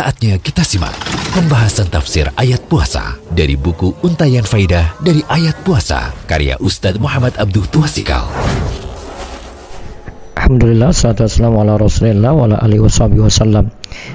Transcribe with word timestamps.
Saatnya 0.00 0.40
kita 0.40 0.64
simak 0.64 0.96
pembahasan 1.36 1.92
tafsir 1.92 2.24
ayat 2.32 2.64
puasa 2.72 3.20
dari 3.36 3.52
buku 3.52 4.00
Untayan 4.00 4.48
Faidah 4.48 4.96
dari 4.96 5.20
Ayat 5.28 5.60
Puasa 5.60 6.16
karya 6.24 6.56
Ustadz 6.56 6.96
Muhammad 6.96 7.36
Abdul 7.36 7.68
Tuasikal. 7.68 8.24
Alhamdulillah, 10.40 10.96
salatu 10.96 11.28
wassalamu 11.28 11.60
ala 11.60 11.76
rasulillah 11.76 12.32
wa 12.32 12.48
ala 12.48 12.56
alihi 12.64 12.80
wasallam 12.80 13.68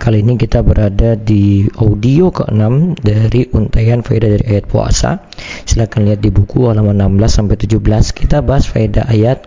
Kali 0.00 0.24
ini 0.24 0.40
kita 0.40 0.64
berada 0.64 1.12
di 1.12 1.68
audio 1.76 2.32
ke-6 2.32 2.96
dari 3.04 3.44
Untayan 3.52 4.00
Faidah 4.00 4.32
dari 4.32 4.44
Ayat 4.48 4.72
Puasa. 4.72 5.28
Silahkan 5.68 6.08
lihat 6.08 6.24
di 6.24 6.32
buku 6.32 6.72
halaman 6.72 7.04
16 7.20 7.44
sampai 7.44 7.60
17 7.60 8.16
Kita 8.16 8.40
bahas 8.40 8.64
Faidah 8.64 9.12
ayat 9.12 9.44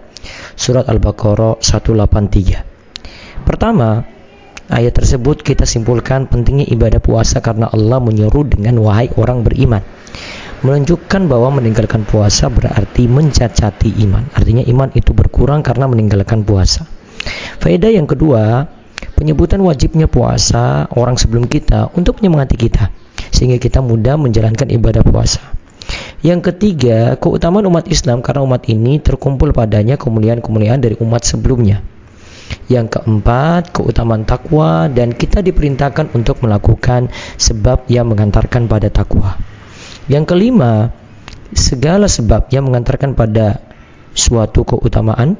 surat 0.53 0.85
Al-Baqarah 0.85 1.57
183 1.57 3.49
Pertama, 3.49 4.18
Ayat 4.69 5.01
tersebut 5.01 5.41
kita 5.41 5.65
simpulkan 5.65 6.29
pentingnya 6.29 6.69
ibadah 6.69 7.01
puasa 7.01 7.41
karena 7.41 7.65
Allah 7.73 7.97
menyuruh 7.97 8.45
dengan 8.45 8.77
wahai 8.85 9.09
orang 9.17 9.41
beriman. 9.41 9.81
Menunjukkan 10.61 11.25
bahwa 11.25 11.57
meninggalkan 11.57 12.05
puasa 12.05 12.53
berarti 12.53 13.09
mencacati 13.09 13.97
iman. 14.05 14.29
Artinya 14.29 14.61
iman 14.69 14.93
itu 14.93 15.09
berkurang 15.17 15.65
karena 15.65 15.89
meninggalkan 15.89 16.45
puasa. 16.45 16.85
Faedah 17.57 17.89
yang 17.89 18.05
kedua, 18.05 18.69
penyebutan 19.17 19.57
wajibnya 19.65 20.05
puasa 20.05 20.85
orang 20.93 21.17
sebelum 21.17 21.49
kita 21.49 21.89
untuk 21.97 22.21
menyemangati 22.21 22.53
kita 22.53 22.93
sehingga 23.33 23.57
kita 23.57 23.81
mudah 23.81 24.21
menjalankan 24.21 24.69
ibadah 24.69 25.01
puasa. 25.01 25.41
Yang 26.21 26.53
ketiga, 26.53 27.17
keutamaan 27.17 27.65
umat 27.65 27.89
Islam 27.89 28.21
karena 28.21 28.45
umat 28.45 28.69
ini 28.69 29.01
terkumpul 29.01 29.49
padanya 29.49 29.97
kemuliaan-kemuliaan 29.97 30.77
dari 30.77 30.93
umat 31.01 31.25
sebelumnya. 31.25 31.81
Yang 32.69 32.99
keempat, 32.99 33.73
keutamaan 33.73 34.23
takwa 34.23 34.89
dan 34.89 35.13
kita 35.13 35.41
diperintahkan 35.41 36.13
untuk 36.13 36.41
melakukan 36.45 37.09
sebab 37.37 37.89
yang 37.89 38.09
mengantarkan 38.09 38.69
pada 38.69 38.93
takwa. 38.93 39.37
Yang 40.09 40.35
kelima, 40.35 40.89
segala 41.53 42.05
sebab 42.05 42.49
yang 42.53 42.69
mengantarkan 42.69 43.17
pada 43.17 43.61
suatu 44.13 44.65
keutamaan 44.65 45.37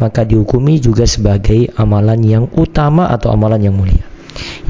maka 0.00 0.24
dihukumi 0.24 0.80
juga 0.80 1.04
sebagai 1.04 1.68
amalan 1.76 2.20
yang 2.24 2.44
utama 2.56 3.12
atau 3.12 3.32
amalan 3.32 3.60
yang 3.60 3.76
mulia. 3.76 4.04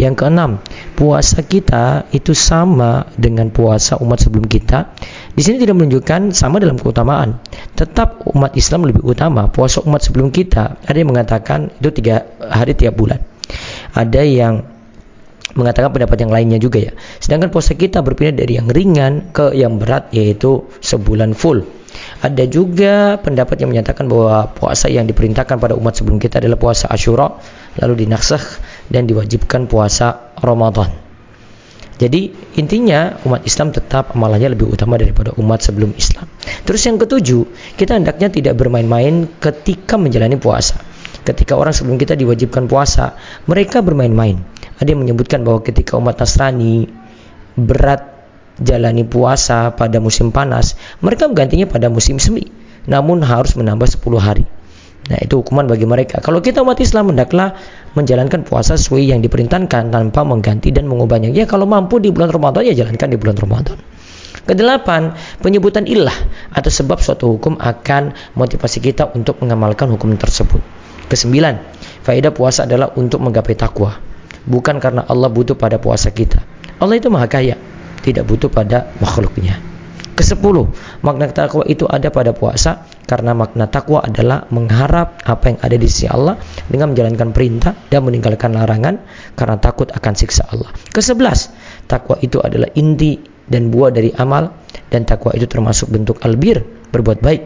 Yang 0.00 0.24
keenam, 0.24 0.50
puasa 0.98 1.44
kita 1.44 2.08
itu 2.10 2.32
sama 2.34 3.06
dengan 3.14 3.52
puasa 3.52 4.00
umat 4.02 4.18
sebelum 4.18 4.48
kita. 4.48 4.90
Di 5.30 5.42
sini 5.46 5.62
tidak 5.62 5.78
menunjukkan 5.78 6.34
sama 6.34 6.58
dalam 6.58 6.76
keutamaan. 6.76 7.38
Tetap 7.78 8.26
umat 8.34 8.52
Islam 8.58 8.86
lebih 8.90 9.06
utama. 9.06 9.46
Puasa 9.48 9.80
umat 9.86 10.02
sebelum 10.02 10.34
kita 10.34 10.82
ada 10.82 10.96
yang 10.96 11.10
mengatakan 11.10 11.70
itu 11.78 11.90
tiga 11.94 12.26
hari 12.38 12.74
tiap 12.74 12.98
bulan. 12.98 13.22
Ada 13.94 14.22
yang 14.26 14.62
mengatakan 15.54 15.90
pendapat 15.90 16.18
yang 16.22 16.30
lainnya 16.30 16.58
juga 16.62 16.78
ya. 16.90 16.92
Sedangkan 17.18 17.50
puasa 17.50 17.74
kita 17.74 18.02
berpindah 18.02 18.38
dari 18.38 18.58
yang 18.58 18.70
ringan 18.70 19.34
ke 19.34 19.54
yang 19.54 19.78
berat 19.82 20.10
yaitu 20.14 20.66
sebulan 20.82 21.34
full. 21.34 21.66
Ada 22.22 22.46
juga 22.46 23.18
pendapat 23.18 23.58
yang 23.58 23.74
menyatakan 23.74 24.06
bahwa 24.06 24.54
puasa 24.54 24.86
yang 24.86 25.10
diperintahkan 25.10 25.58
pada 25.58 25.74
umat 25.74 25.98
sebelum 25.98 26.22
kita 26.22 26.38
adalah 26.38 26.60
puasa 26.60 26.86
Ashura 26.86 27.40
lalu 27.82 28.06
dinaksah 28.06 28.42
dan 28.92 29.10
diwajibkan 29.10 29.66
puasa 29.66 30.34
Ramadan. 30.38 31.09
Jadi 32.00 32.32
intinya 32.56 33.20
umat 33.28 33.44
Islam 33.44 33.76
tetap 33.76 34.16
amalannya 34.16 34.56
lebih 34.56 34.72
utama 34.72 34.96
daripada 34.96 35.36
umat 35.36 35.60
sebelum 35.60 35.92
Islam. 36.00 36.24
Terus 36.64 36.80
yang 36.88 36.96
ketujuh, 36.96 37.44
kita 37.76 38.00
hendaknya 38.00 38.32
tidak 38.32 38.56
bermain-main 38.56 39.28
ketika 39.36 40.00
menjalani 40.00 40.40
puasa. 40.40 40.80
Ketika 41.20 41.60
orang 41.60 41.76
sebelum 41.76 42.00
kita 42.00 42.16
diwajibkan 42.16 42.64
puasa, 42.72 43.20
mereka 43.44 43.84
bermain-main. 43.84 44.40
Ada 44.80 44.96
yang 44.96 45.04
menyebutkan 45.04 45.44
bahwa 45.44 45.60
ketika 45.60 46.00
umat 46.00 46.16
Nasrani 46.16 46.88
berat 47.60 48.00
jalani 48.56 49.04
puasa 49.04 49.76
pada 49.76 50.00
musim 50.00 50.32
panas, 50.32 50.80
mereka 51.04 51.28
menggantinya 51.28 51.68
pada 51.68 51.92
musim 51.92 52.16
semi. 52.16 52.48
Namun 52.88 53.20
harus 53.20 53.52
menambah 53.60 53.84
10 53.84 54.16
hari. 54.16 54.48
Nah, 55.08 55.18
itu 55.20 55.40
hukuman 55.40 55.64
bagi 55.68 55.84
mereka. 55.84 56.20
Kalau 56.20 56.40
kita 56.44 56.60
umat 56.64 56.80
Islam 56.80 57.12
hendaklah 57.12 57.56
menjalankan 57.94 58.46
puasa 58.46 58.78
sesuai 58.78 59.10
yang 59.10 59.20
diperintahkan 59.22 59.90
tanpa 59.90 60.20
mengganti 60.22 60.70
dan 60.70 60.86
mengubahnya. 60.86 61.34
Ya, 61.34 61.46
kalau 61.46 61.66
mampu 61.66 61.98
di 61.98 62.14
bulan 62.14 62.30
Ramadan 62.30 62.62
ya 62.66 62.74
jalankan 62.74 63.08
di 63.10 63.18
bulan 63.18 63.36
Ramadan. 63.38 63.78
Kedelapan, 64.46 65.14
penyebutan 65.42 65.86
ilah 65.86 66.14
atau 66.50 66.70
sebab 66.70 66.98
suatu 66.98 67.38
hukum 67.38 67.60
akan 67.60 68.34
motivasi 68.34 68.82
kita 68.82 69.12
untuk 69.14 69.38
mengamalkan 69.42 69.90
hukum 69.92 70.10
tersebut. 70.16 70.58
Kesembilan, 71.06 71.58
faedah 72.06 72.30
puasa 72.34 72.66
adalah 72.66 72.94
untuk 72.94 73.22
menggapai 73.22 73.54
takwa. 73.54 73.98
Bukan 74.46 74.80
karena 74.80 75.04
Allah 75.06 75.28
butuh 75.28 75.54
pada 75.54 75.76
puasa 75.76 76.10
kita. 76.10 76.40
Allah 76.80 76.96
itu 76.96 77.12
maha 77.12 77.28
kaya, 77.28 77.60
tidak 78.00 78.24
butuh 78.26 78.48
pada 78.48 78.88
makhluknya. 78.98 79.69
Kesepuluh, 80.14 80.68
makna 81.00 81.30
takwa 81.32 81.64
itu 81.64 81.88
ada 81.88 82.12
pada 82.12 82.36
puasa 82.36 82.84
karena 83.08 83.32
makna 83.32 83.70
takwa 83.70 84.04
adalah 84.04 84.44
mengharap 84.52 85.22
apa 85.24 85.44
yang 85.54 85.58
ada 85.64 85.76
di 85.80 85.86
sisi 85.88 86.06
Allah 86.10 86.36
dengan 86.68 86.92
menjalankan 86.92 87.32
perintah 87.32 87.72
dan 87.88 88.04
meninggalkan 88.04 88.52
larangan 88.52 89.00
karena 89.34 89.56
takut 89.56 89.88
akan 89.88 90.12
siksa 90.12 90.50
Allah. 90.52 90.70
Kesebelas, 90.92 91.50
takwa 91.88 92.20
itu 92.20 92.36
adalah 92.42 92.68
inti 92.76 93.16
dan 93.50 93.72
buah 93.72 93.90
dari 93.90 94.14
amal 94.14 94.54
dan 94.92 95.02
takwa 95.06 95.34
itu 95.34 95.50
termasuk 95.50 95.90
bentuk 95.90 96.22
albir, 96.22 96.62
berbuat 96.94 97.18
baik. 97.18 97.42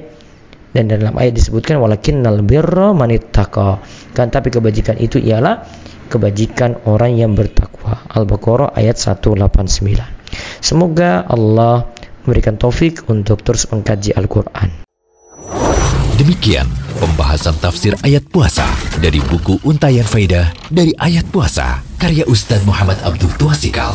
Dan 0.75 0.91
dalam 0.91 1.15
ayat 1.15 1.39
disebutkan 1.39 1.79
walakinnal 1.79 2.43
birra 2.43 2.91
manittaqa. 2.91 3.79
Kan 4.11 4.35
tapi 4.35 4.51
kebajikan 4.51 4.99
itu 4.99 5.23
ialah 5.23 5.63
kebajikan 6.11 6.83
orang 6.91 7.15
yang 7.15 7.33
bertakwa. 7.39 8.03
Al-Baqarah 8.11 8.75
ayat 8.75 8.99
189. 8.99 10.25
Semoga 10.59 11.23
Allah 11.31 11.94
memberikan 12.25 12.57
taufik 12.57 13.05
untuk 13.07 13.45
terus 13.45 13.69
mengkaji 13.71 14.17
Al-Quran. 14.17 14.73
Demikian 16.15 16.67
pembahasan 17.03 17.59
tafsir 17.59 17.99
ayat 18.07 18.25
puasa 18.31 18.65
dari 19.03 19.19
buku 19.19 19.59
Untayan 19.67 20.07
Faidah 20.07 20.51
dari 20.71 20.95
Ayat 20.95 21.27
Puasa 21.29 21.83
karya 21.99 22.23
Ustadz 22.25 22.63
Muhammad 22.63 23.03
Abdul 23.03 23.35
Tuasikal. 23.35 23.93